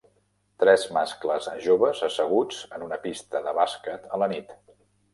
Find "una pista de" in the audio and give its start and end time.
2.89-3.57